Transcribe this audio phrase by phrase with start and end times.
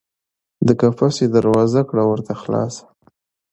[0.67, 2.83] د قفس یې دروازه کړه ورته خلاصه